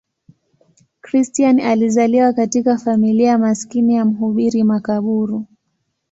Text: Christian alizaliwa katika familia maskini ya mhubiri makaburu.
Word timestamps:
Christian 1.01 1.59
alizaliwa 1.61 2.33
katika 2.33 2.77
familia 2.77 3.37
maskini 3.37 3.95
ya 3.95 4.05
mhubiri 4.05 4.63
makaburu. 4.63 5.45